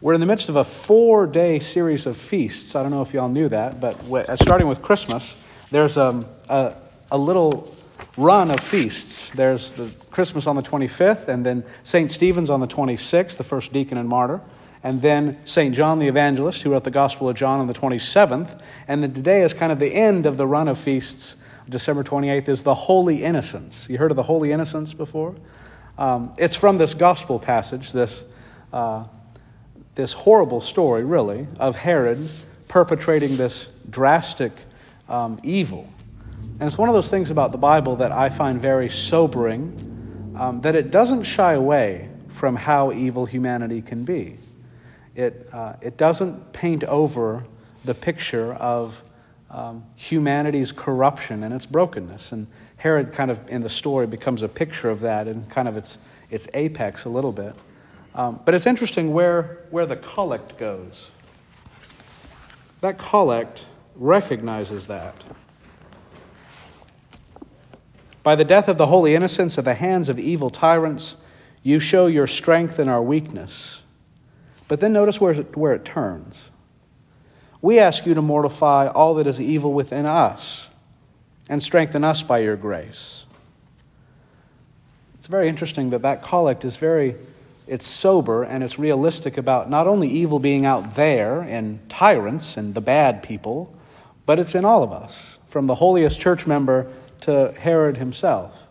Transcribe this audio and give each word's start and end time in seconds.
We're 0.00 0.14
in 0.14 0.20
the 0.20 0.26
midst 0.26 0.48
of 0.48 0.54
a 0.54 0.62
four 0.62 1.26
day 1.26 1.58
series 1.58 2.06
of 2.06 2.16
feasts. 2.16 2.76
I 2.76 2.84
don't 2.84 2.92
know 2.92 3.02
if 3.02 3.12
y'all 3.12 3.28
knew 3.28 3.48
that, 3.48 3.80
but 3.80 3.96
starting 4.36 4.68
with 4.68 4.80
Christmas, 4.80 5.34
there's 5.72 5.96
a, 5.96 6.24
a, 6.48 6.74
a, 7.10 7.18
little 7.18 7.68
run 8.16 8.52
of 8.52 8.60
feasts. 8.60 9.28
There's 9.30 9.72
the 9.72 9.92
Christmas 10.12 10.46
on 10.46 10.54
the 10.54 10.62
25th, 10.62 11.26
and 11.26 11.44
then 11.44 11.64
St. 11.82 12.12
Stephen's 12.12 12.48
on 12.48 12.60
the 12.60 12.68
26th, 12.68 13.38
the 13.38 13.44
first 13.44 13.72
deacon 13.72 13.98
and 13.98 14.08
martyr, 14.08 14.40
and 14.84 15.02
then 15.02 15.36
St. 15.44 15.74
John 15.74 15.98
the 15.98 16.06
Evangelist, 16.06 16.62
who 16.62 16.70
wrote 16.70 16.84
the 16.84 16.92
Gospel 16.92 17.28
of 17.28 17.34
John 17.34 17.58
on 17.58 17.66
the 17.66 17.74
27th. 17.74 18.62
And 18.86 19.02
then 19.02 19.12
today 19.12 19.42
is 19.42 19.52
kind 19.52 19.72
of 19.72 19.80
the 19.80 19.92
end 19.92 20.26
of 20.26 20.36
the 20.36 20.46
run 20.46 20.68
of 20.68 20.78
feasts. 20.78 21.34
December 21.68 22.04
28th 22.04 22.48
is 22.48 22.62
the 22.62 22.74
Holy 22.74 23.24
Innocents. 23.24 23.88
You 23.90 23.98
heard 23.98 24.12
of 24.12 24.16
the 24.16 24.22
Holy 24.22 24.52
Innocents 24.52 24.94
before? 24.94 25.34
Um, 25.98 26.34
it's 26.38 26.54
from 26.54 26.78
this 26.78 26.94
Gospel 26.94 27.40
passage, 27.40 27.90
this. 27.90 28.24
Uh, 28.72 29.06
this 29.98 30.12
horrible 30.12 30.60
story, 30.60 31.02
really, 31.02 31.48
of 31.58 31.74
Herod 31.74 32.30
perpetrating 32.68 33.36
this 33.36 33.68
drastic 33.90 34.52
um, 35.08 35.40
evil. 35.42 35.92
And 36.60 36.68
it's 36.68 36.78
one 36.78 36.88
of 36.88 36.94
those 36.94 37.08
things 37.08 37.32
about 37.32 37.50
the 37.50 37.58
Bible 37.58 37.96
that 37.96 38.12
I 38.12 38.28
find 38.28 38.62
very 38.62 38.88
sobering 38.88 40.36
um, 40.38 40.60
that 40.60 40.76
it 40.76 40.92
doesn't 40.92 41.24
shy 41.24 41.54
away 41.54 42.10
from 42.28 42.54
how 42.54 42.92
evil 42.92 43.26
humanity 43.26 43.82
can 43.82 44.04
be. 44.04 44.36
It, 45.16 45.48
uh, 45.52 45.74
it 45.82 45.96
doesn't 45.96 46.52
paint 46.52 46.84
over 46.84 47.44
the 47.84 47.94
picture 47.94 48.54
of 48.54 49.02
um, 49.50 49.84
humanity's 49.96 50.70
corruption 50.70 51.42
and 51.42 51.52
its 51.52 51.66
brokenness. 51.66 52.30
And 52.30 52.46
Herod, 52.76 53.12
kind 53.12 53.32
of 53.32 53.48
in 53.48 53.62
the 53.62 53.68
story, 53.68 54.06
becomes 54.06 54.44
a 54.44 54.48
picture 54.48 54.90
of 54.90 55.00
that 55.00 55.26
and 55.26 55.50
kind 55.50 55.66
of 55.66 55.76
its, 55.76 55.98
its 56.30 56.46
apex 56.54 57.04
a 57.04 57.08
little 57.08 57.32
bit. 57.32 57.56
Um, 58.18 58.40
but 58.44 58.52
it's 58.52 58.66
interesting 58.66 59.12
where, 59.14 59.60
where 59.70 59.86
the 59.86 59.94
collect 59.94 60.58
goes. 60.58 61.12
That 62.80 62.98
collect 62.98 63.66
recognizes 63.94 64.88
that. 64.88 65.14
By 68.24 68.34
the 68.34 68.44
death 68.44 68.66
of 68.66 68.76
the 68.76 68.88
holy 68.88 69.14
innocents 69.14 69.56
at 69.56 69.64
the 69.64 69.74
hands 69.74 70.08
of 70.08 70.18
evil 70.18 70.50
tyrants, 70.50 71.14
you 71.62 71.78
show 71.78 72.08
your 72.08 72.26
strength 72.26 72.80
in 72.80 72.88
our 72.88 73.00
weakness. 73.00 73.82
But 74.66 74.80
then 74.80 74.92
notice 74.92 75.20
where 75.20 75.32
it, 75.32 75.56
where 75.56 75.72
it 75.72 75.84
turns. 75.84 76.50
We 77.62 77.78
ask 77.78 78.04
you 78.04 78.14
to 78.14 78.22
mortify 78.22 78.88
all 78.88 79.14
that 79.14 79.28
is 79.28 79.40
evil 79.40 79.72
within 79.72 80.06
us 80.06 80.68
and 81.48 81.62
strengthen 81.62 82.02
us 82.02 82.24
by 82.24 82.40
your 82.40 82.56
grace. 82.56 83.26
It's 85.14 85.28
very 85.28 85.48
interesting 85.48 85.90
that 85.90 86.02
that 86.02 86.24
collect 86.24 86.64
is 86.64 86.78
very 86.78 87.14
it's 87.68 87.86
sober 87.86 88.42
and 88.42 88.64
it's 88.64 88.78
realistic 88.78 89.36
about 89.36 89.68
not 89.70 89.86
only 89.86 90.08
evil 90.08 90.38
being 90.38 90.64
out 90.64 90.94
there 90.94 91.42
in 91.42 91.80
tyrants 91.88 92.56
and 92.56 92.74
the 92.74 92.80
bad 92.80 93.22
people, 93.22 93.74
but 94.26 94.38
it's 94.38 94.54
in 94.54 94.64
all 94.64 94.82
of 94.82 94.92
us, 94.92 95.38
from 95.46 95.66
the 95.66 95.76
holiest 95.76 96.18
church 96.20 96.46
member 96.46 96.92
to 97.20 97.52
Herod 97.58 97.96
himself. 97.96 98.64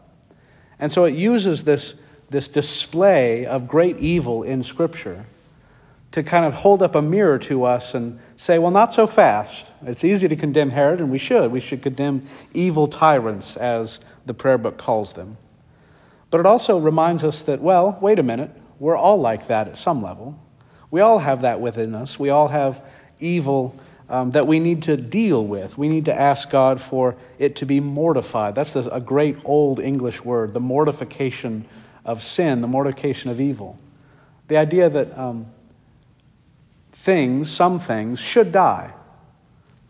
And 0.80 0.92
so 0.92 1.06
it 1.06 1.16
uses 1.16 1.64
this, 1.64 1.96
this 2.30 2.48
display 2.48 3.46
of 3.46 3.68
great 3.68 3.98
evil 3.98 4.44
in 4.44 4.64
Scripture 4.64 5.26
to 6.12 6.24
kind 6.24 6.46
of 6.46 6.54
hold 6.54 6.82
up 6.82 6.96
a 6.96 7.02
mirror 7.02 7.38
to 7.38 7.64
us 7.64 7.94
and 7.94 8.20
say, 8.38 8.58
well, 8.60 8.72
not 8.72 8.94
so 8.94 9.08
fast. 9.08 9.72
It's 9.86 10.04
easy 10.04 10.28
to 10.28 10.36
condemn 10.36 10.70
Herod, 10.70 11.02
and 11.02 11.12
we 11.12 11.18
should. 11.18 11.52
We 11.52 11.60
should 11.60 11.82
condemn 11.82 12.24
evil 12.54 12.88
tyrants, 12.88 13.58
as 13.58 14.00
the 14.26 14.34
prayer 14.34 14.58
book 14.58 14.78
calls 14.78 15.14
them. 15.14 15.38
But 16.30 16.40
it 16.40 16.46
also 16.46 16.78
reminds 16.78 17.24
us 17.24 17.42
that, 17.44 17.62
well, 17.62 17.98
wait 18.02 18.20
a 18.20 18.24
minute. 18.24 18.52
We're 18.80 18.98
all 18.98 19.18
like 19.18 19.48
that 19.48 19.68
at 19.68 19.78
some 19.78 20.02
level. 20.02 20.40
We 20.92 21.02
all 21.02 21.20
have 21.20 21.42
that 21.42 21.60
within 21.60 21.96
us. 21.96 22.20
We 22.20 22.30
all 22.30 22.48
have 22.48 22.84
evil 23.20 23.76
um, 24.10 24.32
that 24.32 24.48
we 24.48 24.60
need 24.60 24.84
to 24.84 24.96
deal 24.96 25.44
with. 25.46 25.78
We 25.78 25.90
need 25.90 26.06
to 26.06 26.14
ask 26.14 26.50
God 26.50 26.80
for 26.80 27.16
it 27.40 27.56
to 27.58 27.66
be 27.66 27.80
mortified. 27.80 28.56
That's 28.56 28.76
a 28.76 29.02
great 29.02 29.38
old 29.44 29.80
English 29.80 30.24
word, 30.24 30.54
the 30.54 30.60
mortification 30.60 31.66
of 32.06 32.24
sin, 32.24 32.62
the 32.62 32.68
mortification 32.68 33.30
of 33.30 33.42
evil. 33.42 33.78
The 34.48 34.58
idea 34.58 34.90
that 34.90 35.18
um, 35.18 35.48
things, 36.94 37.52
some 37.52 37.80
things, 37.80 38.20
should 38.20 38.52
die. 38.52 38.94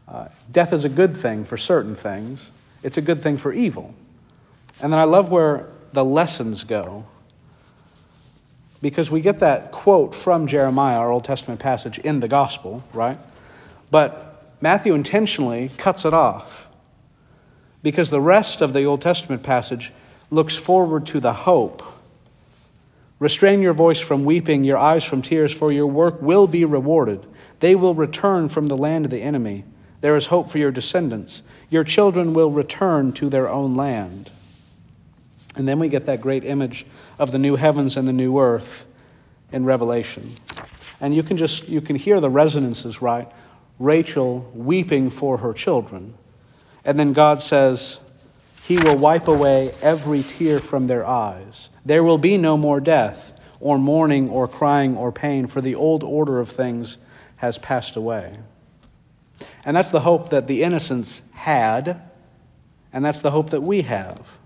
Uh, 0.08 0.30
death 0.52 0.74
is 0.74 0.84
a 0.84 0.90
good 0.90 1.16
thing 1.16 1.44
for 1.44 1.58
certain 1.58 1.96
things, 1.96 2.50
it's 2.82 2.98
a 2.98 3.02
good 3.02 3.22
thing 3.22 3.38
for 3.38 3.52
evil. 3.52 3.94
And 4.82 4.94
then 4.94 5.00
I 5.00 5.04
love 5.04 5.32
where 5.32 5.68
the 5.94 6.06
lessons 6.06 6.64
go 6.64 7.06
because 8.82 9.10
we 9.10 9.22
get 9.22 9.40
that 9.40 9.72
quote 9.72 10.14
from 10.14 10.48
Jeremiah, 10.48 10.98
our 10.98 11.12
Old 11.12 11.24
Testament 11.24 11.60
passage, 11.60 11.98
in 12.00 12.20
the 12.20 12.28
gospel, 12.28 12.84
right? 12.94 13.20
But 13.90 14.44
Matthew 14.62 14.94
intentionally 14.94 15.72
cuts 15.78 16.06
it 16.06 16.14
off 16.14 16.68
because 17.84 18.10
the 18.10 18.22
rest 18.22 18.62
of 18.62 18.74
the 18.74 18.84
Old 18.84 19.02
Testament 19.02 19.44
passage 19.44 19.92
looks 20.30 20.56
forward 20.56 21.06
to 21.08 21.20
the 21.20 21.34
hope. 21.34 21.84
Restrain 23.20 23.62
your 23.62 23.74
voice 23.74 24.00
from 24.00 24.26
weeping, 24.26 24.64
your 24.64 24.78
eyes 24.78 25.04
from 25.04 25.22
tears, 25.22 25.54
for 25.54 25.72
your 25.72 25.88
work 25.88 26.22
will 26.22 26.48
be 26.48 26.66
rewarded. 26.66 27.26
They 27.60 27.74
will 27.76 27.96
return 27.96 28.50
from 28.50 28.68
the 28.68 28.78
land 28.78 29.06
of 29.06 29.12
the 29.12 29.22
enemy. 29.22 29.64
There 30.02 30.16
is 30.16 30.28
hope 30.28 30.50
for 30.50 30.60
your 30.60 30.72
descendants. 30.72 31.42
Your 31.70 31.84
children 31.84 32.34
will 32.34 32.52
return 32.52 33.14
to 33.14 33.30
their 33.30 33.50
own 33.50 33.76
land. 33.76 34.30
And 35.58 35.68
then 35.68 35.80
we 35.80 35.90
get 35.90 36.06
that 36.06 36.22
great 36.22 36.46
image 36.46 36.86
of 37.18 37.32
the 37.32 37.40
new 37.40 37.56
heavens 37.56 37.98
and 37.98 38.08
the 38.08 38.14
new 38.14 38.40
earth 38.40 38.86
in 39.52 39.66
Revelation. 39.66 40.32
And 41.02 41.16
you 41.16 41.24
can 41.24 41.36
just 41.36 41.68
you 41.68 41.82
can 41.82 41.96
hear 41.96 42.20
the 42.20 42.30
resonances, 42.30 43.02
right? 43.02 43.28
Rachel 43.80 44.50
weeping 44.54 45.10
for 45.10 45.38
her 45.38 45.54
children. 45.54 46.14
And 46.86 47.00
then 47.00 47.12
God 47.12 47.42
says, 47.42 48.00
He 48.64 48.78
will 48.78 48.98
wipe 48.98 49.28
away 49.28 49.72
every 49.82 50.22
tear 50.22 50.60
from 50.60 50.86
their 50.86 51.06
eyes. 51.06 51.70
There 51.84 52.04
will 52.04 52.20
be 52.20 52.38
no 52.38 52.56
more 52.56 52.80
death, 52.80 53.40
or 53.60 53.80
mourning, 53.80 54.30
or 54.30 54.48
crying, 54.48 54.96
or 54.96 55.12
pain, 55.12 55.48
for 55.48 55.60
the 55.60 55.76
old 55.76 56.04
order 56.04 56.40
of 56.40 56.50
things 56.50 56.98
has 57.38 57.58
passed 57.58 57.96
away. 57.96 58.38
And 59.66 59.76
that's 59.76 59.92
the 59.92 60.02
hope 60.02 60.30
that 60.30 60.48
the 60.48 60.64
innocents 60.64 61.24
had, 61.34 62.02
and 62.94 63.04
that's 63.04 63.22
the 63.22 63.32
hope 63.32 63.50
that 63.50 63.62
we 63.62 63.82
have 63.82 64.38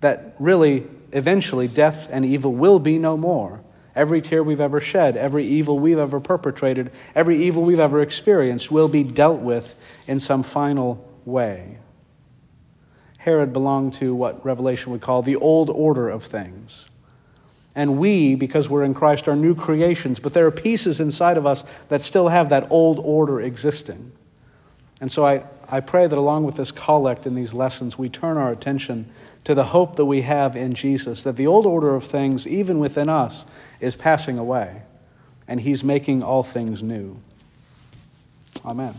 that 0.00 0.34
really, 0.38 0.86
eventually, 1.12 1.68
death 1.68 2.08
and 2.10 2.24
evil 2.24 2.52
will 2.52 2.78
be 2.78 2.98
no 2.98 3.16
more. 3.16 3.62
Every 3.94 4.22
tear 4.22 4.44
we've 4.44 4.60
ever 4.60 4.80
shed, 4.80 5.16
every 5.16 5.44
evil 5.44 5.78
we've 5.78 5.98
ever 5.98 6.20
perpetrated, 6.20 6.92
every 7.14 7.42
evil 7.42 7.64
we've 7.64 7.80
ever 7.80 8.00
experienced 8.00 8.70
will 8.70 8.88
be 8.88 9.02
dealt 9.02 9.40
with 9.40 10.04
in 10.06 10.20
some 10.20 10.42
final 10.44 11.04
way. 11.24 11.78
Herod 13.18 13.52
belonged 13.52 13.94
to 13.94 14.14
what 14.14 14.44
Revelation 14.44 14.92
would 14.92 15.00
call 15.00 15.22
the 15.22 15.36
old 15.36 15.68
order 15.70 16.08
of 16.08 16.22
things. 16.22 16.86
And 17.74 17.98
we, 17.98 18.34
because 18.36 18.68
we're 18.68 18.84
in 18.84 18.94
Christ, 18.94 19.28
are 19.28 19.36
new 19.36 19.54
creations, 19.54 20.20
but 20.20 20.32
there 20.32 20.46
are 20.46 20.50
pieces 20.50 21.00
inside 21.00 21.36
of 21.36 21.46
us 21.46 21.64
that 21.88 22.02
still 22.02 22.28
have 22.28 22.48
that 22.50 22.70
old 22.70 22.98
order 23.00 23.40
existing. 23.40 24.12
And 25.00 25.12
so 25.12 25.26
I, 25.26 25.44
I 25.70 25.80
pray 25.80 26.06
that 26.06 26.18
along 26.18 26.44
with 26.44 26.56
this 26.56 26.72
collect 26.72 27.26
and 27.26 27.36
these 27.36 27.52
lessons, 27.52 27.98
we 27.98 28.08
turn 28.08 28.36
our 28.36 28.50
attention 28.50 29.10
to 29.44 29.54
the 29.54 29.64
hope 29.64 29.96
that 29.96 30.06
we 30.06 30.22
have 30.22 30.56
in 30.56 30.74
Jesus, 30.74 31.22
that 31.22 31.36
the 31.36 31.46
old 31.46 31.66
order 31.66 31.94
of 31.94 32.04
things, 32.04 32.46
even 32.46 32.78
within 32.78 33.08
us, 33.08 33.44
is 33.80 33.94
passing 33.94 34.38
away, 34.38 34.82
and 35.46 35.60
He's 35.60 35.84
making 35.84 36.22
all 36.22 36.42
things 36.42 36.82
new. 36.82 37.18
Amen. 38.64 38.94